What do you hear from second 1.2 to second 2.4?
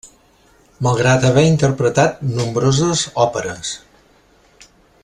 haver interpretat